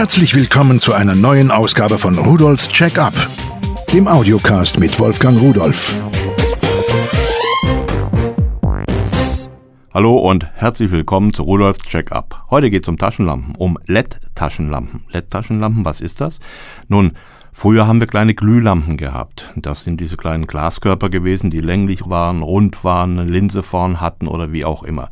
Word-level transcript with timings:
Herzlich 0.00 0.34
willkommen 0.34 0.80
zu 0.80 0.94
einer 0.94 1.14
neuen 1.14 1.50
Ausgabe 1.50 1.98
von 1.98 2.16
Rudolfs 2.16 2.70
Check-up, 2.70 3.12
dem 3.92 4.08
Audiocast 4.08 4.78
mit 4.78 4.98
Wolfgang 4.98 5.38
Rudolf. 5.38 5.94
Hallo 9.92 10.16
und 10.16 10.46
herzlich 10.54 10.90
willkommen 10.90 11.34
zu 11.34 11.42
Rudolfs 11.42 11.84
Check-up. 11.84 12.46
Heute 12.48 12.70
geht 12.70 12.84
es 12.84 12.88
um 12.88 12.96
Taschenlampen, 12.96 13.54
um 13.56 13.78
LED-Taschenlampen. 13.84 15.04
LED-Taschenlampen, 15.10 15.84
was 15.84 16.00
ist 16.00 16.22
das? 16.22 16.38
Nun, 16.88 17.12
Früher 17.52 17.86
haben 17.86 18.00
wir 18.00 18.06
kleine 18.06 18.34
Glühlampen 18.34 18.96
gehabt. 18.96 19.52
Das 19.56 19.84
sind 19.84 20.00
diese 20.00 20.16
kleinen 20.16 20.46
Glaskörper 20.46 21.10
gewesen, 21.10 21.50
die 21.50 21.60
länglich 21.60 22.08
waren, 22.08 22.40
rund 22.40 22.84
waren, 22.84 23.18
eine 23.18 23.30
Linse 23.30 23.62
vorn 23.62 24.00
hatten 24.00 24.28
oder 24.28 24.50
wie 24.50 24.64
auch 24.64 24.82
immer. 24.82 25.10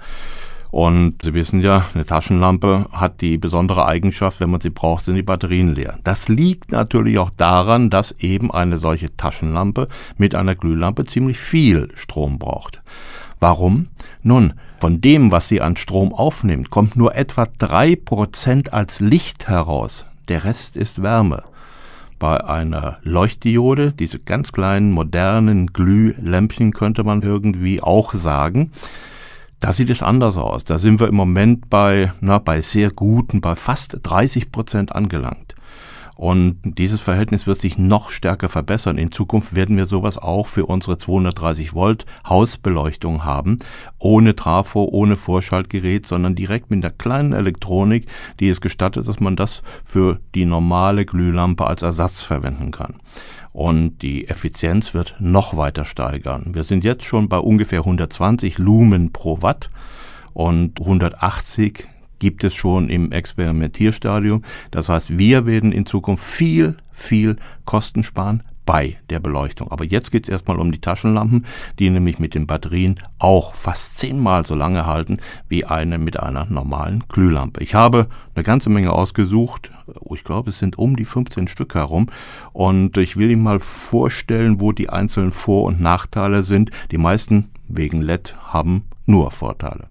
Und 0.71 1.23
Sie 1.23 1.33
wissen 1.33 1.61
ja, 1.61 1.87
eine 1.95 2.05
Taschenlampe 2.05 2.87
hat 2.93 3.21
die 3.23 3.39
besondere 3.39 3.87
Eigenschaft, 3.87 4.41
wenn 4.41 4.51
man 4.51 4.61
sie 4.61 4.71
braucht, 4.71 5.05
sind 5.05 5.15
die 5.15 5.23
Batterien 5.23 5.75
leer. 5.75 5.99
Das 6.05 6.29
liegt 6.29 6.73
natürlich 6.73 7.19
auch 7.19 7.31
daran, 7.31 7.89
dass 7.89 8.13
eben 8.13 8.51
eine 8.51 8.77
solche 8.77 9.17
Taschenlampe 9.17 9.89
mit 10.19 10.35
einer 10.35 10.55
Glühlampe 10.55 11.05
ziemlich 11.05 11.39
viel 11.39 11.89
Strom 11.95 12.39
braucht. 12.39 12.83
Warum? 13.41 13.89
Nun, 14.23 14.55
von 14.81 15.01
dem, 15.01 15.33
was 15.33 15.49
sie 15.49 15.61
an 15.61 15.77
Strom 15.77 16.13
aufnimmt, 16.13 16.71
kommt 16.71 16.97
nur 16.97 17.15
etwa 17.15 17.47
drei 17.59 17.97
Prozent 17.97 18.73
als 18.73 19.01
Licht 19.01 19.49
heraus. 19.49 20.05
Der 20.29 20.45
Rest 20.45 20.77
ist 20.77 21.03
Wärme. 21.03 21.45
Bei 22.19 22.45
einer 22.45 22.99
Leuchtdiode, 23.05 23.93
diese 23.93 24.19
ganz 24.19 24.51
kleinen 24.51 24.91
modernen 24.91 25.69
Glühlämpchen 25.69 26.73
könnte 26.73 27.05
man 27.05 27.23
irgendwie 27.23 27.81
auch 27.81 28.13
sagen, 28.13 28.73
da 29.61 29.73
sieht 29.73 29.91
es 29.91 30.03
anders 30.03 30.37
aus. 30.37 30.65
Da 30.65 30.79
sind 30.79 31.01
wir 31.01 31.09
im 31.09 31.17
Moment 31.17 31.69
bei, 31.71 32.13
na, 32.21 32.39
bei 32.39 32.61
sehr 32.61 32.91
guten, 32.91 33.41
bei 33.41 33.57
fast 33.57 33.99
30 34.03 34.53
Prozent 34.53 34.95
angelangt. 34.95 35.55
Und 36.19 36.59
dieses 36.65 37.01
Verhältnis 37.01 37.47
wird 37.47 37.61
sich 37.61 37.79
noch 37.79 38.11
stärker 38.11 38.49
verbessern. 38.49 38.99
In 38.99 39.13
Zukunft 39.13 39.55
werden 39.55 39.77
wir 39.77 39.87
sowas 39.87 40.19
auch 40.19 40.49
für 40.49 40.67
unsere 40.67 40.99
230 40.99 41.75
Volt 41.75 42.07
Hausbeleuchtung 42.29 43.25
haben. 43.25 43.61
Ohne 44.01 44.35
Trafo, 44.35 44.89
ohne 44.91 45.15
Vorschaltgerät, 45.15 46.09
sondern 46.09 46.35
direkt 46.35 46.73
mit 46.73 46.83
der 46.83 46.91
kleinen 46.91 47.33
Elektronik, 47.33 48.07
die 48.41 48.49
es 48.49 48.61
gestattet, 48.61 49.07
dass 49.07 49.21
man 49.21 49.37
das 49.37 49.63
für 49.85 50.19
die 50.35 50.45
normale 50.45 51.07
Glühlampe 51.07 51.69
als 51.69 51.83
Ersatz 51.83 52.23
verwenden 52.23 52.73
kann 52.73 52.97
und 53.53 54.03
die 54.03 54.29
Effizienz 54.29 54.95
wird 54.95 55.17
noch 55.19 55.57
weiter 55.57 55.85
steigern. 55.85 56.51
Wir 56.55 56.63
sind 56.63 56.85
jetzt 56.85 57.05
schon 57.05 57.29
bei 57.29 57.39
ungefähr 57.39 57.81
120 57.81 58.59
Lumen 58.59 59.13
pro 59.13 59.43
Watt 59.43 59.69
und 60.33 60.81
180 60.81 61.89
gibt 62.19 62.45
es 62.45 62.55
schon 62.55 62.89
im 62.89 63.13
Experimentierstadium. 63.13 64.43
Das 64.71 64.89
heißt, 64.89 65.17
wir 65.17 65.47
werden 65.47 65.73
in 65.73 65.87
Zukunft 65.87 66.25
viel, 66.25 66.77
viel 66.93 67.37
Kosten 67.65 68.03
sparen, 68.03 68.43
bei 68.69 68.99
der 69.09 69.19
Beleuchtung. 69.19 69.73
Aber 69.73 69.87
jetzt 69.87 70.11
geht 70.11 70.25
es 70.25 70.29
erstmal 70.29 70.59
um 70.59 70.71
die 70.71 70.81
Taschenlampen, 70.81 71.47
die 71.79 71.89
nämlich 71.89 72.19
mit 72.19 72.35
den 72.35 72.47
Batterien 72.47 73.01
auch 73.19 73.55
fast 73.55 73.99
zehnmal 73.99 74.45
so 74.45 74.55
lange 74.55 74.85
halten 74.85 75.21
wie 75.49 75.65
eine 75.65 75.97
mit 75.97 76.21
einer 76.21 76.45
normalen 76.45 77.03
Glühlampe. 77.09 77.63
Ich 77.63 77.75
habe 77.75 78.09
eine 78.35 78.45
ganze 78.45 78.69
Menge 78.69 78.93
ausgesucht. 78.93 79.71
Oh, 80.01 80.15
ich 80.15 80.23
glaube, 80.23 80.51
es 80.51 80.59
sind 80.59 80.77
um 80.77 80.97
die 80.97 81.07
15 81.07 81.49
Stück 81.49 81.77
herum. 81.77 82.09
Und 82.53 82.99
ich 82.99 83.17
will 83.17 83.31
Ihnen 83.31 83.43
mal 83.43 83.59
vorstellen, 83.59 84.61
wo 84.61 84.73
die 84.73 84.91
einzelnen 84.91 85.33
Vor- 85.33 85.65
und 85.65 85.81
Nachteile 85.81 86.43
sind. 86.43 86.71
Die 86.91 86.99
meisten 86.99 87.49
wegen 87.69 88.03
LED 88.03 88.37
haben 88.49 88.85
nur 89.07 89.31
Vorteile. 89.31 89.89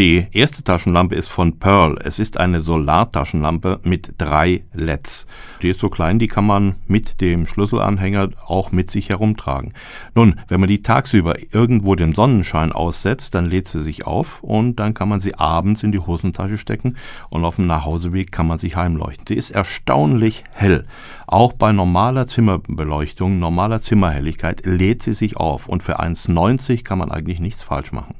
Die 0.00 0.28
erste 0.32 0.64
Taschenlampe 0.64 1.14
ist 1.14 1.28
von 1.28 1.58
Pearl. 1.58 1.98
Es 2.02 2.18
ist 2.18 2.38
eine 2.38 2.62
Solartaschenlampe 2.62 3.80
mit 3.82 4.14
drei 4.16 4.64
LEDs. 4.72 5.26
Die 5.60 5.68
ist 5.68 5.80
so 5.80 5.90
klein, 5.90 6.18
die 6.18 6.26
kann 6.26 6.46
man 6.46 6.76
mit 6.86 7.20
dem 7.20 7.46
Schlüsselanhänger 7.46 8.30
auch 8.46 8.72
mit 8.72 8.90
sich 8.90 9.10
herumtragen. 9.10 9.74
Nun, 10.14 10.40
wenn 10.48 10.58
man 10.58 10.70
die 10.70 10.80
tagsüber 10.80 11.34
irgendwo 11.52 11.96
dem 11.96 12.14
Sonnenschein 12.14 12.72
aussetzt, 12.72 13.34
dann 13.34 13.44
lädt 13.44 13.68
sie 13.68 13.82
sich 13.82 14.06
auf 14.06 14.42
und 14.42 14.76
dann 14.76 14.94
kann 14.94 15.10
man 15.10 15.20
sie 15.20 15.34
abends 15.34 15.82
in 15.82 15.92
die 15.92 15.98
Hosentasche 15.98 16.56
stecken 16.56 16.96
und 17.28 17.44
auf 17.44 17.56
dem 17.56 17.66
Nachhauseweg 17.66 18.32
kann 18.32 18.46
man 18.46 18.58
sich 18.58 18.76
heimleuchten. 18.76 19.26
Sie 19.28 19.34
ist 19.34 19.50
erstaunlich 19.50 20.44
hell. 20.50 20.86
Auch 21.26 21.52
bei 21.52 21.72
normaler 21.72 22.26
Zimmerbeleuchtung, 22.26 23.38
normaler 23.38 23.82
Zimmerhelligkeit 23.82 24.64
lädt 24.64 25.02
sie 25.02 25.12
sich 25.12 25.36
auf 25.36 25.68
und 25.68 25.82
für 25.82 26.00
1,90 26.00 26.84
kann 26.84 26.96
man 26.96 27.10
eigentlich 27.10 27.38
nichts 27.38 27.62
falsch 27.62 27.92
machen. 27.92 28.14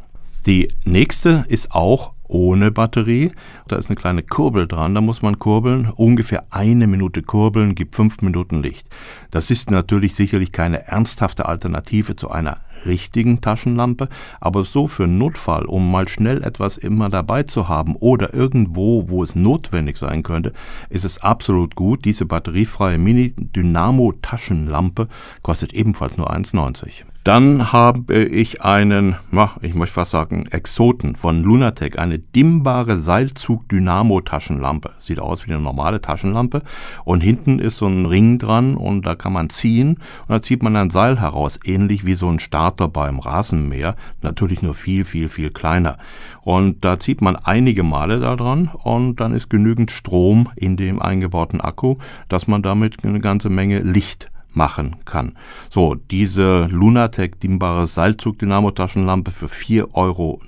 Die 0.46 0.72
nächste 0.84 1.44
ist 1.48 1.72
auch 1.72 2.12
ohne 2.30 2.70
Batterie. 2.70 3.32
Da 3.68 3.76
ist 3.76 3.90
eine 3.90 3.96
kleine 3.96 4.22
Kurbel 4.22 4.66
dran, 4.66 4.94
da 4.94 5.00
muss 5.00 5.20
man 5.22 5.38
kurbeln. 5.38 5.90
Ungefähr 5.90 6.44
eine 6.50 6.86
Minute 6.86 7.22
kurbeln 7.22 7.74
gibt 7.74 7.96
fünf 7.96 8.22
Minuten 8.22 8.62
Licht. 8.62 8.88
Das 9.30 9.50
ist 9.50 9.70
natürlich 9.70 10.14
sicherlich 10.14 10.52
keine 10.52 10.86
ernsthafte 10.86 11.46
Alternative 11.46 12.16
zu 12.16 12.30
einer 12.30 12.58
richtigen 12.86 13.40
Taschenlampe, 13.40 14.08
aber 14.40 14.64
so 14.64 14.86
für 14.86 15.06
Notfall, 15.06 15.64
um 15.64 15.90
mal 15.90 16.08
schnell 16.08 16.42
etwas 16.42 16.76
immer 16.76 17.08
dabei 17.08 17.44
zu 17.44 17.68
haben 17.68 17.96
oder 17.96 18.34
irgendwo, 18.34 19.08
wo 19.08 19.22
es 19.22 19.34
notwendig 19.34 19.96
sein 19.96 20.22
könnte, 20.22 20.52
ist 20.88 21.04
es 21.04 21.22
absolut 21.22 21.76
gut. 21.76 22.04
Diese 22.04 22.26
batteriefreie 22.26 22.98
Mini-Dynamo-Taschenlampe 22.98 25.08
kostet 25.42 25.72
ebenfalls 25.72 26.16
nur 26.16 26.30
1,90. 26.30 27.04
Dann 27.22 27.70
habe 27.70 28.24
ich 28.24 28.62
einen, 28.62 29.14
ich 29.60 29.74
möchte 29.74 29.92
fast 29.92 30.12
sagen, 30.12 30.46
Exoten 30.46 31.16
von 31.16 31.42
Lunatec, 31.42 31.98
eine 31.98 32.18
dimmbare 32.18 32.98
Seilzug-Dynamo-Taschenlampe. 32.98 34.92
Sieht 35.00 35.20
aus 35.20 35.46
wie 35.46 35.52
eine 35.52 35.60
normale 35.60 36.00
Taschenlampe. 36.00 36.62
Und 37.04 37.20
hinten 37.20 37.58
ist 37.58 37.76
so 37.76 37.86
ein 37.86 38.06
Ring 38.06 38.38
dran 38.38 38.74
und 38.74 39.04
da 39.04 39.16
kann 39.16 39.34
man 39.34 39.50
ziehen 39.50 39.98
und 40.28 40.30
da 40.30 40.40
zieht 40.40 40.62
man 40.62 40.76
ein 40.76 40.88
Seil 40.88 41.20
heraus, 41.20 41.60
ähnlich 41.62 42.06
wie 42.06 42.14
so 42.14 42.26
ein 42.26 42.40
Starter 42.70 42.88
beim 42.88 43.18
Rasenmäher, 43.18 43.96
natürlich 44.22 44.62
nur 44.62 44.74
viel, 44.74 45.04
viel, 45.04 45.28
viel 45.28 45.50
kleiner. 45.50 45.98
Und 46.42 46.84
da 46.84 47.00
zieht 47.00 47.20
man 47.20 47.34
einige 47.34 47.82
Male 47.82 48.20
da 48.20 48.36
dran 48.36 48.70
und 48.84 49.16
dann 49.16 49.34
ist 49.34 49.50
genügend 49.50 49.90
Strom 49.90 50.48
in 50.54 50.76
dem 50.76 51.02
eingebauten 51.02 51.60
Akku, 51.60 51.96
dass 52.28 52.46
man 52.46 52.62
damit 52.62 53.04
eine 53.04 53.18
ganze 53.18 53.50
Menge 53.50 53.80
Licht 53.80 54.30
machen 54.52 54.96
kann. 55.04 55.36
So, 55.68 55.96
diese 55.96 56.66
Lunatec 56.66 57.40
dimmbare 57.40 57.88
Seilzug-Dynamo-Taschenlampe 57.88 59.32
für 59.32 59.46
4,90 59.46 59.94
Euro 59.94 60.40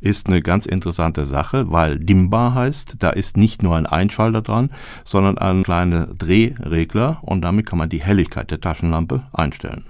ist 0.00 0.26
eine 0.26 0.42
ganz 0.42 0.66
interessante 0.66 1.24
Sache, 1.24 1.70
weil 1.70 1.98
dimmbar 1.98 2.54
heißt, 2.54 2.96
da 2.98 3.10
ist 3.10 3.38
nicht 3.38 3.62
nur 3.62 3.76
ein 3.76 3.86
Einschalter 3.86 4.42
dran, 4.42 4.70
sondern 5.04 5.38
ein 5.38 5.62
kleiner 5.62 6.06
Drehregler 6.06 7.18
und 7.22 7.40
damit 7.42 7.64
kann 7.64 7.78
man 7.78 7.88
die 7.88 8.02
Helligkeit 8.02 8.50
der 8.50 8.60
Taschenlampe 8.60 9.22
einstellen. 9.32 9.84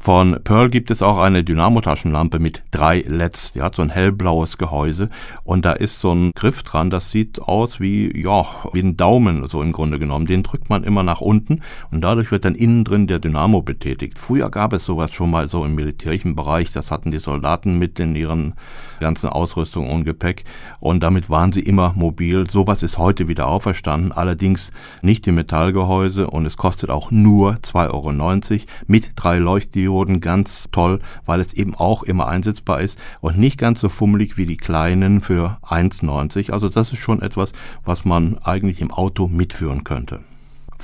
Von 0.00 0.38
Pearl 0.44 0.70
gibt 0.70 0.90
es 0.90 1.02
auch 1.02 1.18
eine 1.18 1.42
Dynamo-Taschenlampe 1.42 2.38
mit 2.38 2.62
drei 2.70 3.00
LEDs. 3.00 3.52
Die 3.52 3.62
hat 3.62 3.74
so 3.74 3.82
ein 3.82 3.90
hellblaues 3.90 4.56
Gehäuse 4.56 5.10
und 5.42 5.64
da 5.64 5.72
ist 5.72 6.00
so 6.00 6.12
ein 6.12 6.30
Griff 6.34 6.62
dran, 6.62 6.88
das 6.88 7.10
sieht 7.10 7.42
aus 7.42 7.80
wie, 7.80 8.16
ja, 8.18 8.46
wie 8.72 8.80
ein 8.80 8.96
Daumen, 8.96 9.46
so 9.48 9.60
im 9.60 9.72
Grunde 9.72 9.98
genommen. 9.98 10.26
Den 10.26 10.44
drückt 10.44 10.70
man 10.70 10.84
immer 10.84 11.02
nach 11.02 11.20
unten 11.20 11.60
und 11.90 12.00
dadurch 12.02 12.30
wird 12.30 12.44
dann 12.44 12.54
innen 12.54 12.84
drin 12.84 13.08
der 13.08 13.18
Dynamo 13.18 13.60
betätigt. 13.60 14.18
Früher 14.18 14.50
gab 14.50 14.72
es 14.72 14.84
sowas 14.84 15.12
schon 15.12 15.30
mal 15.30 15.48
so 15.48 15.64
im 15.64 15.74
militärischen 15.74 16.36
Bereich, 16.36 16.70
das 16.70 16.90
hatten 16.90 17.10
die 17.10 17.18
Soldaten 17.18 17.78
mit 17.78 17.98
in 17.98 18.14
ihren 18.14 18.54
ganzen 19.00 19.28
Ausrüstung 19.28 19.90
und 19.90 20.04
Gepäck 20.04 20.44
und 20.80 21.02
damit 21.02 21.28
waren 21.28 21.52
sie 21.52 21.62
immer 21.62 21.92
mobil. 21.94 22.48
Sowas 22.48 22.82
ist 22.82 22.98
heute 22.98 23.28
wieder 23.28 23.46
auferstanden, 23.46 24.12
allerdings 24.12 24.70
nicht 25.02 25.26
im 25.26 25.36
Metallgehäuse 25.36 26.28
und 26.28 26.46
es 26.46 26.56
kostet 26.56 26.90
auch 26.90 27.10
nur 27.10 27.54
2,90 27.54 27.90
Euro 27.92 28.62
mit 28.86 29.12
drei 29.16 29.38
Leuchtdioden 29.38 29.88
Dioden 29.88 30.20
ganz 30.20 30.68
toll, 30.70 31.00
weil 31.24 31.40
es 31.40 31.52
eben 31.52 31.74
auch 31.74 32.02
immer 32.02 32.28
einsetzbar 32.28 32.80
ist 32.80 32.98
und 33.20 33.38
nicht 33.38 33.58
ganz 33.58 33.80
so 33.80 33.88
fummelig 33.88 34.36
wie 34.36 34.46
die 34.46 34.56
kleinen 34.56 35.20
für 35.20 35.58
1,90. 35.62 36.52
Also 36.52 36.68
das 36.68 36.92
ist 36.92 36.98
schon 36.98 37.22
etwas, 37.22 37.52
was 37.84 38.04
man 38.04 38.38
eigentlich 38.38 38.80
im 38.80 38.90
Auto 38.90 39.28
mitführen 39.28 39.84
könnte. 39.84 40.20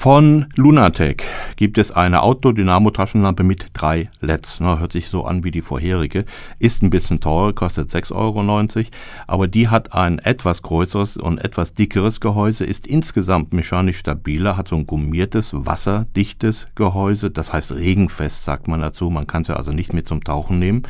Von 0.05 0.49
Lunatec 0.57 1.25
gibt 1.57 1.79
es 1.79 1.91
eine 1.91 2.21
Outdoor-Dynamo-Taschenlampe 2.21 3.43
mit 3.43 3.69
drei 3.73 4.11
LEDs. 4.21 4.59
Na, 4.61 4.79
hört 4.79 4.93
sich 4.93 5.09
so 5.09 5.25
an 5.25 5.45
wie 5.45 5.51
die 5.51 5.63
vorherige. 5.63 6.27
Ist 6.59 6.83
ein 6.83 6.91
bisschen 6.91 7.21
teurer, 7.21 7.55
kostet 7.55 7.89
6,90 7.89 8.15
Euro. 8.15 8.89
Aber 9.27 9.49
die 9.49 9.69
hat 9.69 9.95
ein 9.95 10.19
etwas 10.19 10.61
größeres 10.61 11.17
und 11.17 11.43
etwas 11.43 11.73
dickeres 11.73 12.21
Gehäuse, 12.21 12.67
ist 12.67 12.87
insgesamt 12.87 13.55
mechanisch 13.55 13.97
stabiler, 13.97 14.59
hat 14.59 14.69
so 14.69 14.77
ein 14.77 14.87
gummiertes, 14.87 15.53
wasserdichtes 15.55 16.67
Gehäuse. 16.75 17.31
Das 17.31 17.55
heißt 17.55 17.73
regenfest, 17.73 18.45
sagt 18.45 18.69
man 18.69 18.83
dazu. 18.83 19.09
Man 19.09 19.27
kann 19.27 19.41
es 19.41 19.49
ja 19.49 19.57
also 19.57 19.73
nicht 19.73 19.95
mit 19.95 20.07
zum 20.07 20.23
Tauchen 20.23 20.59
nehmen. 20.59 20.83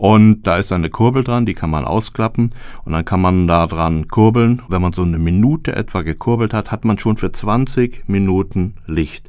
Und 0.00 0.44
da 0.44 0.56
ist 0.56 0.72
eine 0.72 0.88
Kurbel 0.88 1.24
dran, 1.24 1.44
die 1.44 1.52
kann 1.52 1.68
man 1.68 1.84
ausklappen 1.84 2.48
und 2.86 2.92
dann 2.94 3.04
kann 3.04 3.20
man 3.20 3.46
da 3.46 3.66
dran 3.66 4.08
kurbeln. 4.08 4.62
Wenn 4.70 4.80
man 4.80 4.94
so 4.94 5.02
eine 5.02 5.18
Minute 5.18 5.76
etwa 5.76 6.00
gekurbelt 6.00 6.54
hat, 6.54 6.72
hat 6.72 6.86
man 6.86 6.98
schon 6.98 7.18
für 7.18 7.32
20 7.32 8.08
Minuten 8.08 8.76
Licht. 8.86 9.28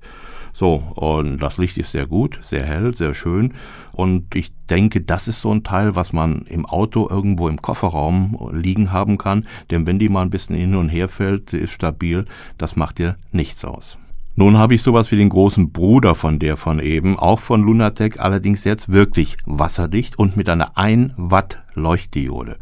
So, 0.54 0.76
und 0.96 1.40
das 1.40 1.58
Licht 1.58 1.78
ist 1.78 1.92
sehr 1.92 2.08
gut, 2.08 2.40
sehr 2.42 2.64
hell, 2.64 2.96
sehr 2.96 3.14
schön. 3.14 3.54
Und 3.92 4.34
ich 4.34 4.54
denke, 4.70 5.02
das 5.02 5.28
ist 5.28 5.42
so 5.42 5.52
ein 5.52 5.64
Teil, 5.64 5.98
was 5.98 6.14
man 6.14 6.44
im 6.44 6.66
Auto 6.66 7.06
irgendwo 7.10 7.50
im 7.50 7.62
Kofferraum 7.62 8.52
liegen 8.54 8.94
haben 8.94 9.18
kann. 9.18 9.48
Denn 9.72 9.86
wenn 9.86 10.00
die 10.00 10.08
mal 10.08 10.22
ein 10.22 10.30
bisschen 10.30 10.56
hin 10.56 10.76
und 10.76 10.88
her 10.88 11.10
fällt, 11.10 11.52
ist 11.52 11.72
stabil, 11.72 12.24
das 12.58 12.78
macht 12.78 12.98
dir 12.98 13.18
nichts 13.34 13.66
aus. 13.66 13.98
Nun 14.36 14.58
habe 14.58 14.76
ich 14.76 14.82
sowas 14.82 15.12
wie 15.12 15.18
den 15.18 15.30
großen 15.30 15.72
Bruder 15.72 16.16
von 16.16 16.40
der 16.40 16.56
von 16.56 16.80
eben, 16.80 17.20
auch 17.20 17.40
von 17.40 17.62
Lunatec, 17.64 18.20
allerdings 18.20 18.64
jetzt 18.64 18.92
wirklich 18.92 19.36
wasserdicht 19.46 20.18
und 20.18 20.38
mit 20.38 20.48
einer 20.48 20.78
1 20.78 21.14
Watt 21.18 21.62
Leuchtdiode. 21.74 22.58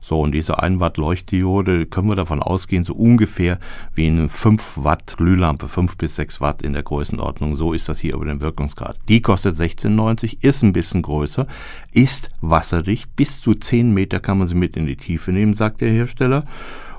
So, 0.00 0.20
und 0.20 0.32
diese 0.32 0.58
1 0.58 0.80
Watt 0.80 0.98
Leuchtdiode 0.98 1.86
können 1.86 2.08
wir 2.08 2.16
davon 2.16 2.42
ausgehen, 2.42 2.84
so 2.84 2.94
ungefähr 2.94 3.58
wie 3.94 4.08
eine 4.08 4.28
5 4.28 4.80
Watt 4.82 5.14
Glühlampe, 5.16 5.66
5 5.66 5.96
bis 5.96 6.16
6 6.16 6.42
Watt 6.42 6.60
in 6.60 6.74
der 6.74 6.82
Größenordnung. 6.82 7.56
So 7.56 7.72
ist 7.72 7.88
das 7.88 8.00
hier 8.00 8.14
über 8.14 8.26
den 8.26 8.42
Wirkungsgrad. 8.42 8.98
Die 9.08 9.22
kostet 9.22 9.56
16,90, 9.56 10.42
ist 10.42 10.62
ein 10.62 10.74
bisschen 10.74 11.00
größer, 11.00 11.46
ist 11.92 12.28
wasserdicht. 12.42 13.16
Bis 13.16 13.40
zu 13.40 13.54
10 13.54 13.94
Meter 13.94 14.20
kann 14.20 14.38
man 14.38 14.48
sie 14.48 14.56
mit 14.56 14.76
in 14.76 14.84
die 14.84 14.96
Tiefe 14.96 15.32
nehmen, 15.32 15.54
sagt 15.54 15.80
der 15.80 15.90
Hersteller. 15.90 16.44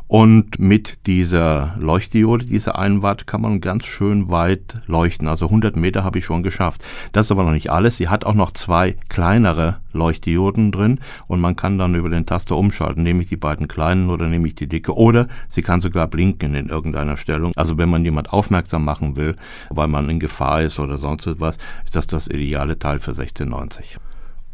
Und 0.08 0.60
mit 0.60 1.08
dieser 1.08 1.76
Leuchtdiode, 1.80 2.46
dieser 2.46 2.78
1 2.78 3.02
Watt, 3.02 3.26
kann 3.26 3.42
man 3.42 3.60
ganz 3.60 3.86
schön 3.86 4.30
weit 4.30 4.78
leuchten. 4.86 5.28
Also 5.28 5.48
100 5.48 5.76
Meter 5.76 6.04
habe 6.04 6.20
ich 6.20 6.26
schon 6.26 6.44
geschafft. 6.44 6.84
Das 7.12 7.26
ist 7.26 7.32
aber 7.32 7.44
noch 7.44 7.52
nicht 7.52 7.72
alles. 7.72 7.98
Sie 7.98 8.08
hat 8.08 8.24
auch 8.24 8.36
noch 8.36 8.52
zwei 8.52 8.98
kleinere 9.10 9.78
Leuchtdioden 9.94 10.72
drin 10.72 11.00
und 11.28 11.42
man 11.42 11.56
kann 11.56 11.80
dann 11.80 11.96
über 11.96 12.10
den 12.10 12.28
Taster 12.28 12.56
umschalten. 12.56 13.02
Nehme 13.02 13.24
ich 13.24 13.30
die 13.30 13.38
beiden 13.38 13.68
kleinen 13.68 14.12
oder 14.12 14.28
nehme 14.28 14.48
ich 14.48 14.54
die 14.54 14.68
dicke? 14.68 14.96
Oder 14.96 15.26
sie 15.48 15.64
kann 15.64 15.82
sogar 15.82 16.08
blinken 16.08 16.54
in 16.54 16.70
irgendeiner 16.70 17.18
Stellung. 17.18 17.52
Also 17.56 17.80
wenn 17.80 17.90
man 17.90 18.06
jemand 18.06 18.32
aufmerksam 18.32 18.86
machen 18.86 19.18
will, 19.18 19.36
weil 19.72 19.88
man 19.88 20.08
in 20.10 20.20
Gefahr 20.20 20.62
ist 20.62 20.78
oder 20.80 20.98
sonst 20.98 21.26
etwas, 21.26 21.58
ist 21.84 21.96
das 21.96 22.06
das 22.06 22.28
ideale 22.28 22.78
Teil 22.78 23.00
für 23.00 23.12
1690. 23.12 23.98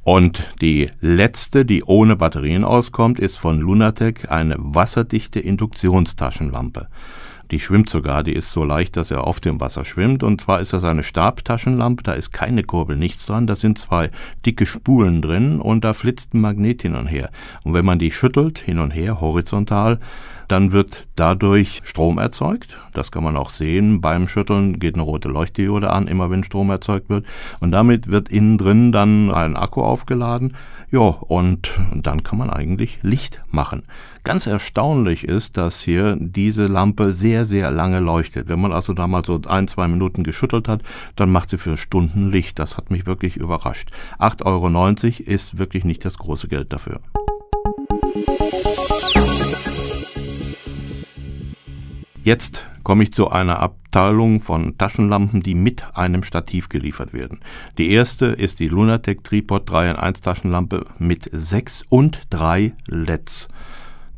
Und 0.03 0.43
die 0.61 0.89
letzte, 0.99 1.63
die 1.63 1.83
ohne 1.83 2.15
Batterien 2.15 2.63
auskommt, 2.63 3.19
ist 3.19 3.37
von 3.37 3.59
Lunatec 3.59 4.31
eine 4.31 4.55
wasserdichte 4.57 5.39
Induktionstaschenlampe. 5.39 6.87
Die 7.51 7.59
schwimmt 7.59 7.89
sogar, 7.89 8.23
die 8.23 8.33
ist 8.33 8.51
so 8.51 8.63
leicht, 8.63 8.95
dass 8.95 9.11
er 9.11 9.25
auf 9.27 9.41
dem 9.41 9.59
Wasser 9.59 9.83
schwimmt. 9.83 10.23
Und 10.23 10.39
zwar 10.39 10.61
ist 10.61 10.71
das 10.71 10.85
eine 10.85 11.03
Stabtaschenlampe, 11.03 12.01
da 12.01 12.13
ist 12.13 12.31
keine 12.31 12.63
Kurbel, 12.63 12.95
nichts 12.95 13.25
dran. 13.25 13.45
Da 13.45 13.57
sind 13.57 13.77
zwei 13.77 14.09
dicke 14.45 14.65
Spulen 14.65 15.21
drin 15.21 15.59
und 15.59 15.83
da 15.83 15.93
flitzt 15.93 16.33
ein 16.33 16.39
Magnet 16.39 16.81
hin 16.81 16.95
und 16.95 17.07
her. 17.07 17.29
Und 17.63 17.73
wenn 17.73 17.85
man 17.85 17.99
die 17.99 18.11
schüttelt, 18.11 18.57
hin 18.57 18.79
und 18.79 18.91
her, 18.91 19.19
horizontal, 19.19 19.99
dann 20.51 20.73
wird 20.73 21.07
dadurch 21.15 21.81
Strom 21.85 22.17
erzeugt. 22.17 22.75
Das 22.93 23.11
kann 23.11 23.23
man 23.23 23.37
auch 23.37 23.51
sehen. 23.51 24.01
Beim 24.01 24.27
Schütteln 24.27 24.79
geht 24.79 24.95
eine 24.95 25.03
rote 25.03 25.29
Leuchtdiode 25.29 25.89
an, 25.89 26.07
immer 26.07 26.29
wenn 26.29 26.43
Strom 26.43 26.69
erzeugt 26.69 27.09
wird. 27.09 27.25
Und 27.61 27.71
damit 27.71 28.11
wird 28.11 28.27
innen 28.27 28.57
drin 28.57 28.91
dann 28.91 29.31
ein 29.31 29.55
Akku 29.55 29.81
aufgeladen. 29.81 30.57
Ja, 30.91 30.99
und 30.99 31.71
dann 31.95 32.23
kann 32.23 32.37
man 32.37 32.49
eigentlich 32.49 32.99
Licht 33.01 33.41
machen. 33.49 33.83
Ganz 34.25 34.45
erstaunlich 34.45 35.23
ist, 35.23 35.55
dass 35.55 35.79
hier 35.79 36.17
diese 36.19 36.67
Lampe 36.67 37.13
sehr, 37.13 37.45
sehr 37.45 37.71
lange 37.71 38.01
leuchtet. 38.01 38.49
Wenn 38.49 38.59
man 38.59 38.73
also 38.73 38.93
da 38.93 39.07
mal 39.07 39.23
so 39.23 39.39
ein, 39.47 39.69
zwei 39.69 39.87
Minuten 39.87 40.23
geschüttelt 40.23 40.67
hat, 40.67 40.81
dann 41.15 41.31
macht 41.31 41.49
sie 41.49 41.57
für 41.57 41.77
Stunden 41.77 42.29
Licht. 42.29 42.59
Das 42.59 42.75
hat 42.75 42.91
mich 42.91 43.05
wirklich 43.05 43.37
überrascht. 43.37 43.89
8,90 44.19 44.45
Euro 44.45 45.31
ist 45.31 45.57
wirklich 45.57 45.85
nicht 45.85 46.03
das 46.03 46.17
große 46.17 46.49
Geld 46.49 46.73
dafür. 46.73 46.99
Jetzt 52.31 52.65
komme 52.83 53.03
ich 53.03 53.11
zu 53.11 53.29
einer 53.29 53.59
Abteilung 53.59 54.39
von 54.39 54.77
Taschenlampen, 54.77 55.43
die 55.43 55.53
mit 55.53 55.83
einem 55.97 56.23
Stativ 56.23 56.69
geliefert 56.69 57.11
werden. 57.11 57.41
Die 57.77 57.91
erste 57.91 58.27
ist 58.27 58.61
die 58.61 58.69
Lunatec 58.69 59.21
Tripod 59.21 59.69
3 59.69 59.89
in 59.89 59.95
1 59.97 60.21
Taschenlampe 60.21 60.85
mit 60.97 61.27
6 61.29 61.83
und 61.89 62.21
3 62.29 62.71
LEDs. 62.87 63.49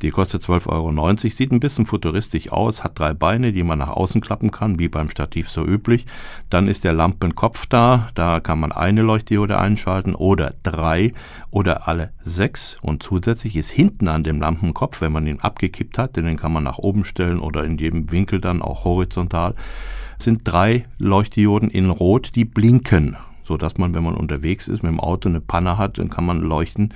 Die 0.03 0.11
kostet 0.11 0.41
12,90 0.41 0.67
Euro, 0.67 1.15
sieht 1.15 1.51
ein 1.53 1.61
bisschen 1.61 1.85
futuristisch 1.85 2.51
aus, 2.51 2.83
hat 2.83 2.99
drei 2.99 3.13
Beine, 3.13 3.53
die 3.53 3.63
man 3.63 3.79
nach 3.79 3.87
außen 3.87 4.19
klappen 4.19 4.51
kann, 4.51 4.77
wie 4.77 4.89
beim 4.89 5.09
Stativ 5.09 5.49
so 5.49 5.65
üblich. 5.65 6.05
Dann 6.49 6.67
ist 6.67 6.83
der 6.83 6.91
Lampenkopf 6.91 7.67
da, 7.67 8.09
da 8.13 8.41
kann 8.41 8.59
man 8.59 8.73
eine 8.73 9.01
Leuchtdiode 9.01 9.57
einschalten 9.57 10.13
oder 10.13 10.55
drei 10.61 11.13
oder 11.51 11.87
alle 11.87 12.11
sechs. 12.21 12.75
Und 12.81 13.01
zusätzlich 13.01 13.55
ist 13.55 13.71
hinten 13.71 14.09
an 14.09 14.25
dem 14.25 14.41
Lampenkopf, 14.41 14.99
wenn 14.99 15.13
man 15.13 15.25
ihn 15.25 15.39
abgekippt 15.39 15.97
hat, 15.97 16.17
denn 16.17 16.25
den 16.25 16.35
kann 16.35 16.51
man 16.51 16.65
nach 16.65 16.79
oben 16.79 17.05
stellen 17.05 17.39
oder 17.39 17.63
in 17.63 17.77
jedem 17.77 18.11
Winkel 18.11 18.41
dann 18.41 18.61
auch 18.61 18.83
horizontal, 18.83 19.53
sind 20.17 20.41
drei 20.43 20.83
Leuchtdioden 20.97 21.69
in 21.69 21.89
Rot, 21.89 22.35
die 22.35 22.43
blinken, 22.43 23.15
so 23.45 23.55
dass 23.55 23.77
man, 23.77 23.93
wenn 23.93 24.03
man 24.03 24.15
unterwegs 24.15 24.67
ist, 24.67 24.83
mit 24.83 24.91
dem 24.91 24.99
Auto 24.99 25.29
eine 25.29 25.39
Panne 25.39 25.77
hat, 25.77 25.97
dann 25.97 26.09
kann 26.09 26.25
man 26.25 26.41
leuchten 26.41 26.93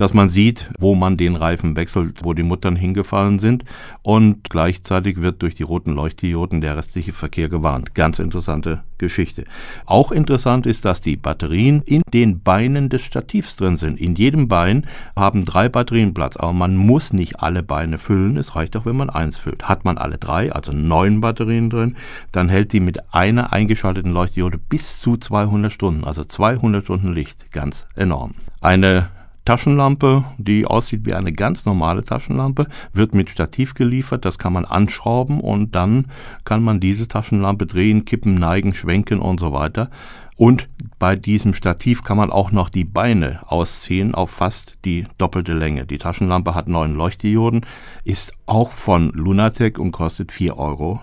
dass 0.00 0.14
man 0.14 0.30
sieht, 0.30 0.70
wo 0.78 0.94
man 0.94 1.18
den 1.18 1.36
Reifen 1.36 1.76
wechselt, 1.76 2.24
wo 2.24 2.32
die 2.32 2.42
Muttern 2.42 2.74
hingefallen 2.74 3.38
sind 3.38 3.64
und 4.00 4.48
gleichzeitig 4.48 5.20
wird 5.20 5.42
durch 5.42 5.54
die 5.54 5.62
roten 5.62 5.92
Leuchtdioden 5.92 6.62
der 6.62 6.78
restliche 6.78 7.12
Verkehr 7.12 7.50
gewarnt. 7.50 7.94
Ganz 7.94 8.18
interessante 8.18 8.82
Geschichte. 8.96 9.44
Auch 9.84 10.10
interessant 10.10 10.64
ist, 10.64 10.86
dass 10.86 11.02
die 11.02 11.18
Batterien 11.18 11.82
in 11.82 12.00
den 12.14 12.40
Beinen 12.40 12.88
des 12.88 13.02
Stativs 13.02 13.56
drin 13.56 13.76
sind. 13.76 14.00
In 14.00 14.14
jedem 14.14 14.48
Bein 14.48 14.86
haben 15.16 15.44
drei 15.44 15.68
Batterien 15.68 16.14
Platz, 16.14 16.38
aber 16.38 16.54
man 16.54 16.76
muss 16.76 17.12
nicht 17.12 17.40
alle 17.40 17.62
Beine 17.62 17.98
füllen. 17.98 18.38
Es 18.38 18.56
reicht 18.56 18.76
auch, 18.78 18.86
wenn 18.86 18.96
man 18.96 19.10
eins 19.10 19.36
füllt. 19.36 19.68
Hat 19.68 19.84
man 19.84 19.98
alle 19.98 20.16
drei, 20.16 20.50
also 20.50 20.72
neun 20.72 21.20
Batterien 21.20 21.68
drin, 21.68 21.96
dann 22.32 22.48
hält 22.48 22.72
die 22.72 22.80
mit 22.80 23.12
einer 23.12 23.52
eingeschalteten 23.52 24.12
Leuchtdiode 24.12 24.56
bis 24.56 24.98
zu 25.00 25.18
200 25.18 25.70
Stunden, 25.70 26.04
also 26.04 26.24
200 26.24 26.84
Stunden 26.84 27.12
Licht. 27.12 27.52
Ganz 27.52 27.86
enorm. 27.96 28.32
Eine 28.62 29.10
Taschenlampe, 29.44 30.24
die 30.38 30.66
aussieht 30.66 31.06
wie 31.06 31.14
eine 31.14 31.32
ganz 31.32 31.64
normale 31.64 32.04
Taschenlampe, 32.04 32.66
wird 32.92 33.14
mit 33.14 33.30
Stativ 33.30 33.74
geliefert, 33.74 34.24
das 34.24 34.38
kann 34.38 34.52
man 34.52 34.64
anschrauben 34.64 35.40
und 35.40 35.74
dann 35.74 36.06
kann 36.44 36.62
man 36.62 36.80
diese 36.80 37.08
Taschenlampe 37.08 37.66
drehen, 37.66 38.04
kippen, 38.04 38.34
neigen, 38.34 38.74
schwenken 38.74 39.20
und 39.20 39.40
so 39.40 39.52
weiter. 39.52 39.90
Und 40.36 40.68
bei 40.98 41.16
diesem 41.16 41.52
Stativ 41.52 42.02
kann 42.02 42.16
man 42.16 42.30
auch 42.30 42.50
noch 42.50 42.70
die 42.70 42.84
Beine 42.84 43.40
ausziehen 43.46 44.14
auf 44.14 44.30
fast 44.30 44.78
die 44.84 45.06
doppelte 45.18 45.52
Länge. 45.52 45.84
Die 45.84 45.98
Taschenlampe 45.98 46.54
hat 46.54 46.66
neun 46.66 46.92
Leuchtdioden, 46.92 47.66
ist 48.04 48.32
auch 48.46 48.70
von 48.72 49.10
Lunatec 49.10 49.78
und 49.78 49.92
kostet 49.92 50.32
4,90 50.32 50.56
Euro. 50.56 51.00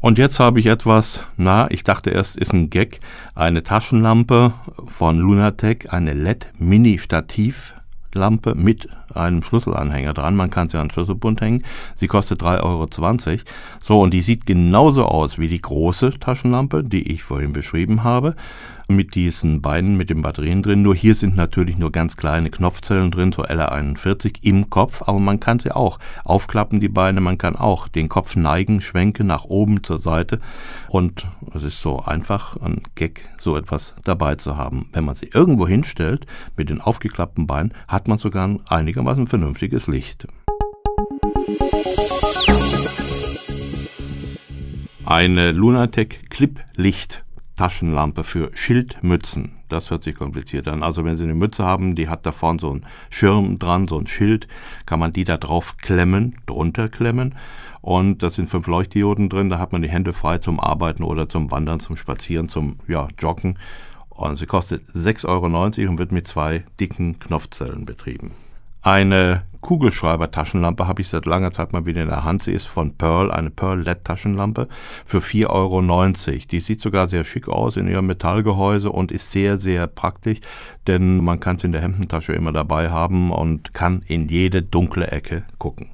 Und 0.00 0.18
jetzt 0.18 0.38
habe 0.38 0.60
ich 0.60 0.66
etwas, 0.66 1.24
na, 1.36 1.68
ich 1.70 1.82
dachte 1.82 2.10
erst, 2.10 2.36
ist 2.36 2.52
ein 2.52 2.70
Gag, 2.70 3.00
eine 3.34 3.64
Taschenlampe 3.64 4.52
von 4.86 5.18
Lunatec, 5.18 5.92
eine 5.92 6.14
LED-Mini-Stativlampe 6.14 8.54
mit 8.54 8.88
einem 9.12 9.42
Schlüsselanhänger 9.42 10.14
dran. 10.14 10.36
Man 10.36 10.50
kann 10.50 10.68
sie 10.68 10.78
an 10.78 10.86
den 10.86 10.92
Schlüsselbund 10.92 11.40
hängen. 11.40 11.64
Sie 11.96 12.06
kostet 12.06 12.42
3,20 12.42 12.62
Euro. 12.62 12.88
So, 13.80 14.00
und 14.00 14.14
die 14.14 14.22
sieht 14.22 14.46
genauso 14.46 15.04
aus 15.04 15.36
wie 15.38 15.48
die 15.48 15.60
große 15.60 16.20
Taschenlampe, 16.20 16.84
die 16.84 17.10
ich 17.10 17.24
vorhin 17.24 17.52
beschrieben 17.52 18.04
habe 18.04 18.36
mit 18.88 19.14
diesen 19.14 19.60
Beinen 19.60 19.96
mit 19.96 20.08
den 20.08 20.22
Batterien 20.22 20.62
drin. 20.62 20.82
Nur 20.82 20.94
hier 20.94 21.14
sind 21.14 21.36
natürlich 21.36 21.76
nur 21.76 21.92
ganz 21.92 22.16
kleine 22.16 22.50
Knopfzellen 22.50 23.10
drin, 23.10 23.32
so 23.32 23.44
LR41 23.44 24.38
im 24.42 24.70
Kopf, 24.70 25.02
aber 25.06 25.18
man 25.18 25.40
kann 25.40 25.58
sie 25.58 25.72
auch 25.72 25.98
aufklappen, 26.24 26.80
die 26.80 26.88
Beine. 26.88 27.20
Man 27.20 27.36
kann 27.36 27.54
auch 27.54 27.86
den 27.86 28.08
Kopf 28.08 28.34
neigen, 28.34 28.80
schwenken 28.80 29.26
nach 29.26 29.44
oben 29.44 29.82
zur 29.82 29.98
Seite. 29.98 30.40
Und 30.88 31.26
es 31.54 31.62
ist 31.62 31.80
so 31.80 32.00
einfach, 32.00 32.56
ein 32.56 32.82
Gag, 32.94 33.28
so 33.38 33.56
etwas 33.56 33.94
dabei 34.04 34.36
zu 34.36 34.56
haben. 34.56 34.88
Wenn 34.92 35.04
man 35.04 35.14
sie 35.14 35.28
irgendwo 35.32 35.68
hinstellt 35.68 36.26
mit 36.56 36.70
den 36.70 36.80
aufgeklappten 36.80 37.46
Beinen, 37.46 37.74
hat 37.88 38.08
man 38.08 38.18
sogar 38.18 38.48
ein 38.48 38.60
einigermaßen 38.68 39.26
vernünftiges 39.26 39.86
Licht. 39.86 40.26
Eine 45.04 45.52
Lunatec 45.52 46.30
Clip 46.30 46.60
Licht 46.76 47.24
Taschenlampe 47.58 48.24
für 48.24 48.50
Schildmützen. 48.54 49.56
Das 49.68 49.90
hört 49.90 50.04
sich 50.04 50.16
kompliziert 50.16 50.68
an. 50.68 50.82
Also 50.82 51.04
wenn 51.04 51.16
Sie 51.16 51.24
eine 51.24 51.34
Mütze 51.34 51.64
haben, 51.64 51.94
die 51.94 52.08
hat 52.08 52.24
da 52.24 52.32
vorne 52.32 52.60
so 52.60 52.70
einen 52.70 52.86
Schirm 53.10 53.58
dran, 53.58 53.88
so 53.88 53.98
ein 53.98 54.06
Schild, 54.06 54.48
kann 54.86 55.00
man 55.00 55.12
die 55.12 55.24
da 55.24 55.36
drauf 55.36 55.76
klemmen, 55.76 56.36
drunter 56.46 56.88
klemmen. 56.88 57.34
Und 57.82 58.22
da 58.22 58.30
sind 58.30 58.48
fünf 58.48 58.66
Leuchtdioden 58.66 59.28
drin, 59.28 59.50
da 59.50 59.58
hat 59.58 59.72
man 59.72 59.82
die 59.82 59.88
Hände 59.88 60.12
frei 60.12 60.38
zum 60.38 60.60
Arbeiten 60.60 61.02
oder 61.02 61.28
zum 61.28 61.50
Wandern, 61.50 61.80
zum 61.80 61.96
Spazieren, 61.96 62.48
zum 62.48 62.78
ja, 62.86 63.08
Joggen. 63.18 63.58
Und 64.08 64.36
sie 64.36 64.46
kostet 64.46 64.88
6,90 64.94 65.28
Euro 65.28 65.90
und 65.90 65.98
wird 65.98 66.12
mit 66.12 66.26
zwei 66.26 66.64
dicken 66.80 67.18
Knopfzellen 67.18 67.84
betrieben. 67.84 68.30
Eine 68.82 69.42
Kugelschreiber-Taschenlampe 69.60 70.86
habe 70.86 71.00
ich 71.00 71.08
seit 71.08 71.26
langer 71.26 71.50
Zeit 71.50 71.72
mal 71.72 71.86
wieder 71.86 72.02
in 72.02 72.08
der 72.08 72.24
Hand. 72.24 72.42
Sie 72.42 72.52
ist 72.52 72.66
von 72.66 72.96
Pearl, 72.96 73.30
eine 73.30 73.50
Pearl-LED-Taschenlampe 73.50 74.68
für 75.04 75.18
4,90 75.18 75.48
Euro. 75.48 76.38
Die 76.50 76.60
sieht 76.60 76.80
sogar 76.80 77.08
sehr 77.08 77.24
schick 77.24 77.48
aus 77.48 77.76
in 77.76 77.88
ihrem 77.88 78.06
Metallgehäuse 78.06 78.90
und 78.90 79.12
ist 79.12 79.30
sehr, 79.30 79.58
sehr 79.58 79.86
praktisch, 79.86 80.40
denn 80.86 81.22
man 81.22 81.40
kann 81.40 81.58
sie 81.58 81.66
in 81.66 81.72
der 81.72 81.82
Hemdentasche 81.82 82.32
immer 82.32 82.52
dabei 82.52 82.90
haben 82.90 83.30
und 83.30 83.74
kann 83.74 84.02
in 84.06 84.28
jede 84.28 84.62
dunkle 84.62 85.08
Ecke 85.08 85.44
gucken. 85.58 85.90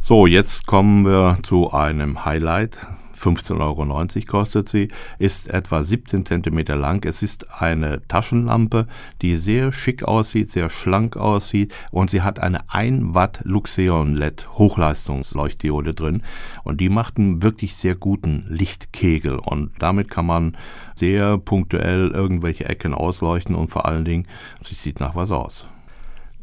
So, 0.00 0.26
jetzt 0.26 0.66
kommen 0.66 1.04
wir 1.04 1.38
zu 1.42 1.72
einem 1.72 2.24
Highlight 2.24 2.86
15,90 3.24 3.60
Euro 3.60 4.26
kostet 4.26 4.68
sie, 4.68 4.88
ist 5.18 5.48
etwa 5.48 5.82
17 5.82 6.26
cm 6.26 6.58
lang. 6.78 7.04
Es 7.06 7.22
ist 7.22 7.60
eine 7.60 8.06
Taschenlampe, 8.06 8.86
die 9.22 9.36
sehr 9.36 9.72
schick 9.72 10.04
aussieht, 10.04 10.52
sehr 10.52 10.68
schlank 10.68 11.16
aussieht 11.16 11.74
und 11.90 12.10
sie 12.10 12.22
hat 12.22 12.38
eine 12.38 12.70
1 12.70 13.14
Watt 13.14 13.40
Luxeon 13.44 14.14
LED 14.14 14.48
Hochleistungsleuchtdiode 14.58 15.94
drin 15.94 16.22
und 16.64 16.80
die 16.80 16.90
macht 16.90 17.18
einen 17.18 17.42
wirklich 17.42 17.74
sehr 17.76 17.94
guten 17.94 18.44
Lichtkegel 18.48 19.38
und 19.38 19.72
damit 19.78 20.10
kann 20.10 20.26
man 20.26 20.56
sehr 20.94 21.38
punktuell 21.38 22.10
irgendwelche 22.10 22.66
Ecken 22.66 22.94
ausleuchten 22.94 23.54
und 23.54 23.70
vor 23.70 23.86
allen 23.86 24.04
Dingen, 24.04 24.26
sie 24.64 24.74
sieht 24.74 25.00
nach 25.00 25.16
was 25.16 25.30
aus 25.30 25.66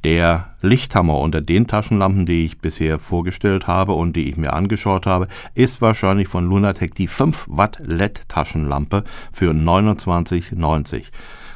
der 0.04 0.56
Lichthammer 0.62 1.20
unter 1.20 1.42
den 1.42 1.68
Taschenlampen, 1.68 2.26
die 2.26 2.46
ich 2.46 2.60
bisher 2.60 3.00
vorgestellt 3.00 3.68
habe 3.68 3.94
und 3.94 4.16
die 4.16 4.30
ich 4.30 4.38
mir 4.38 4.54
angeschaut 4.54 5.06
habe, 5.06 5.28
ist 5.54 5.82
wahrscheinlich 5.82 6.28
von 6.28 6.48
Lunatec 6.48 6.96
die 6.96 7.08
5 7.08 7.46
Watt 7.50 7.80
LED 7.84 8.28
Taschenlampe 8.28 9.04
für 9.32 9.52
29,90. 9.52 11.06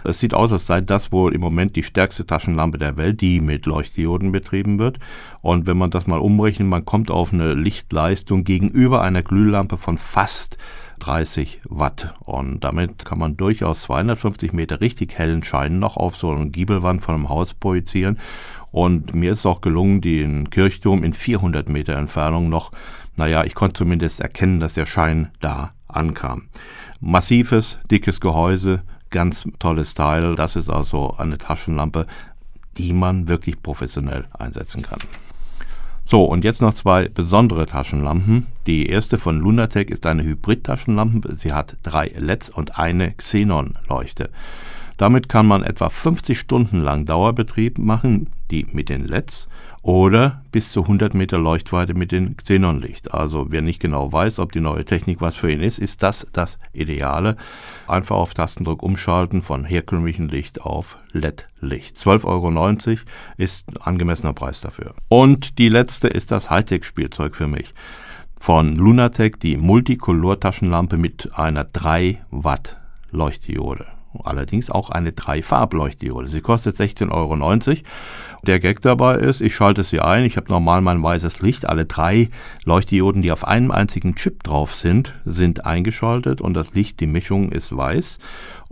Es 0.07 0.19
sieht 0.19 0.35
aus, 0.35 0.51
als 0.51 0.67
sei 0.67 0.81
das 0.81 1.11
wohl 1.11 1.33
im 1.33 1.41
Moment 1.41 1.75
die 1.75 1.81
stärkste 1.81 2.27
Taschenlampe 2.27 2.77
der 2.77 2.95
Welt, 2.97 3.21
die 3.21 3.39
mit 3.39 3.65
Leuchtdioden 3.65 4.31
betrieben 4.31 4.77
wird. 4.77 4.99
Und 5.41 5.65
wenn 5.65 5.77
man 5.77 5.89
das 5.89 6.05
mal 6.05 6.19
umrechnet, 6.19 6.67
man 6.67 6.85
kommt 6.85 7.09
auf 7.09 7.33
eine 7.33 7.55
Lichtleistung 7.55 8.43
gegenüber 8.43 9.01
einer 9.01 9.23
Glühlampe 9.23 9.77
von 9.77 9.97
fast 9.97 10.57
30 10.99 11.61
Watt. 11.69 12.13
Und 12.25 12.63
damit 12.63 13.05
kann 13.05 13.19
man 13.19 13.37
durchaus 13.37 13.83
250 13.83 14.53
Meter 14.53 14.81
richtig 14.81 15.17
hellen 15.17 15.43
Schein 15.43 15.79
noch 15.79 15.97
auf 15.97 16.15
so 16.15 16.31
eine 16.31 16.49
Giebelwand 16.49 17.03
von 17.03 17.15
einem 17.15 17.29
Haus 17.29 17.53
projizieren. 17.53 18.19
Und 18.71 19.15
mir 19.15 19.31
ist 19.31 19.45
auch 19.45 19.61
gelungen, 19.61 20.01
den 20.01 20.49
Kirchturm 20.49 21.03
in 21.03 21.13
400 21.13 21.69
Meter 21.69 21.95
Entfernung 21.95 22.49
noch, 22.49 22.71
naja, 23.15 23.43
ich 23.43 23.55
konnte 23.55 23.77
zumindest 23.77 24.19
erkennen, 24.19 24.59
dass 24.59 24.73
der 24.73 24.85
Schein 24.85 25.29
da 25.39 25.73
ankam. 25.87 26.49
Massives, 26.99 27.79
dickes 27.89 28.19
Gehäuse, 28.19 28.83
ganz 29.09 29.47
tolles 29.59 29.93
Teil. 29.93 30.35
Das 30.35 30.55
ist 30.55 30.69
also 30.69 31.15
eine 31.17 31.37
Taschenlampe, 31.37 32.05
die 32.77 32.93
man 32.93 33.27
wirklich 33.27 33.61
professionell 33.61 34.25
einsetzen 34.37 34.81
kann. 34.81 34.99
So, 36.07 36.23
und 36.23 36.43
jetzt 36.43 36.61
noch 36.61 36.75
zwei 36.75 37.09
besondere 37.09 37.65
Taschenlampen. 37.65 38.45
Die 38.67 38.87
erste 38.87 39.17
von 39.17 39.39
Lunatec 39.39 39.89
ist 39.89 40.05
eine 40.05 40.23
Hybrid-Taschenlampe. 40.23 41.35
Sie 41.35 41.51
hat 41.51 41.77
drei 41.81 42.07
LEDs 42.15 42.51
und 42.51 42.77
eine 42.77 43.13
Xenon-Leuchte. 43.13 44.29
Damit 44.97 45.27
kann 45.29 45.47
man 45.47 45.63
etwa 45.63 45.89
50 45.89 46.39
Stunden 46.39 46.81
lang 46.81 47.05
Dauerbetrieb 47.05 47.77
machen, 47.77 48.29
die 48.51 48.65
mit 48.71 48.89
den 48.89 49.05
LEDs 49.05 49.47
oder 49.81 50.41
bis 50.51 50.71
zu 50.71 50.81
100 50.81 51.13
Meter 51.13 51.37
Leuchtweite 51.37 51.93
mit 51.93 52.11
dem 52.11 52.37
Xenonlicht. 52.37 53.13
Also 53.13 53.47
wer 53.49 53.61
nicht 53.61 53.79
genau 53.79 54.11
weiß, 54.11 54.39
ob 54.39 54.51
die 54.51 54.59
neue 54.59 54.85
Technik 54.85 55.21
was 55.21 55.35
für 55.35 55.51
ihn 55.51 55.61
ist, 55.61 55.79
ist 55.79 56.01
das 56.01 56.25
das 56.33 56.57
Ideale. 56.73 57.35
Einfach 57.87 58.15
auf 58.15 58.33
Tastendruck 58.33 58.81
umschalten 58.81 59.41
von 59.41 59.65
herkömmlichem 59.65 60.27
Licht 60.27 60.61
auf 60.61 60.97
LED-Licht. 61.11 61.97
12,90 61.97 62.25
Euro 62.25 62.99
ist 63.37 63.67
ein 63.69 63.77
angemessener 63.77 64.33
Preis 64.33 64.61
dafür. 64.61 64.95
Und 65.07 65.59
die 65.59 65.69
letzte 65.69 66.07
ist 66.07 66.31
das 66.31 66.49
Hightech-Spielzeug 66.49 67.35
für 67.35 67.47
mich. 67.47 67.73
Von 68.39 68.75
Lunatec 68.75 69.39
die 69.39 69.57
Multicolor-Taschenlampe 69.57 70.97
mit 70.97 71.29
einer 71.37 71.63
3 71.63 72.21
Watt 72.31 72.77
Leuchtdiode 73.11 73.94
allerdings 74.23 74.69
auch 74.69 74.89
eine 74.89 75.11
Drei-Farb-Leuchtdiode. 75.11 76.27
Sie 76.27 76.41
kostet 76.41 76.77
16,90 76.77 77.11
Euro. 77.11 77.35
Der 78.45 78.59
Gag 78.59 78.81
dabei 78.81 79.15
ist, 79.15 79.41
ich 79.41 79.55
schalte 79.55 79.83
sie 79.83 79.99
ein, 79.99 80.23
ich 80.23 80.37
habe 80.37 80.51
normal 80.51 80.81
mein 80.81 81.01
weißes 81.01 81.41
Licht, 81.41 81.67
alle 81.67 81.85
drei 81.85 82.29
Leuchtdioden, 82.63 83.23
die 83.23 83.31
auf 83.31 83.47
einem 83.47 83.71
einzigen 83.71 84.15
Chip 84.15 84.43
drauf 84.43 84.75
sind, 84.75 85.15
sind 85.25 85.65
eingeschaltet 85.65 86.41
und 86.41 86.53
das 86.53 86.75
Licht, 86.75 86.99
die 86.99 87.07
Mischung 87.07 87.51
ist 87.51 87.75
weiß 87.75 88.19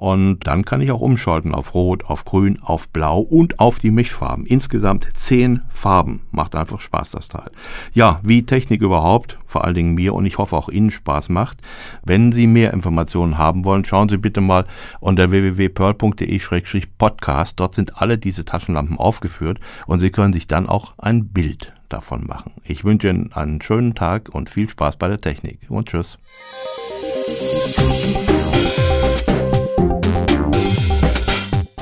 und 0.04 0.46
dann 0.48 0.66
kann 0.66 0.82
ich 0.82 0.92
auch 0.92 1.00
umschalten 1.00 1.56
auf 1.56 1.74
Rot, 1.74 2.04
auf 2.04 2.26
Grün, 2.26 2.60
auf 2.62 2.90
Blau 2.90 3.22
und 3.22 3.62
auf 3.62 3.80
die 3.80 3.90
Mischfarben. 3.90 4.46
Insgesamt 4.46 5.08
zehn 5.14 5.62
Farben. 5.70 6.24
Macht 6.32 6.58
einfach 6.58 6.82
Spaß, 6.82 7.12
das 7.12 7.30
Teil. 7.30 7.50
Ja, 7.94 8.20
wie 8.22 8.46
Technik 8.46 8.82
überhaupt, 8.82 9.40
vor 9.46 9.64
allen 9.64 9.76
Dingen 9.76 9.94
mir 9.94 10.14
und 10.14 10.26
ich 10.26 10.40
hoffe 10.40 10.58
auch 10.58 10.68
Ihnen 10.68 10.92
Spaß 10.92 11.30
macht. 11.30 11.60
Wenn 12.04 12.34
Sie 12.34 12.48
mehr 12.48 12.74
Informationen 12.74 13.38
haben 13.38 13.64
wollen, 13.64 13.86
schauen 13.86 14.10
Sie 14.10 14.18
bitte 14.18 14.42
mal 14.42 14.66
unter 15.00 15.32
www.pearl.de-podcast. 15.32 17.58
Dort 17.58 17.74
sind 17.74 18.02
alle 18.02 18.18
diese 18.18 18.44
Taschenlampen 18.44 18.98
aufgeführt 18.98 19.62
und 19.88 20.02
Sie 20.02 20.10
können 20.10 20.34
sich 20.34 20.48
dann 20.48 20.68
auch 20.68 20.96
ein 20.98 21.30
Bild 21.30 21.72
davon 21.88 22.28
machen. 22.28 22.52
Ich 22.66 22.84
wünsche 22.84 23.08
Ihnen 23.08 23.32
einen 23.32 23.62
schönen 23.62 23.96
Tag 23.96 24.28
und 24.34 24.50
viel 24.50 24.68
Spaß 24.68 24.98
bei 24.98 25.08
der 25.08 25.22
Technik 25.22 25.60
und 25.70 25.88
tschüss. 25.88 26.18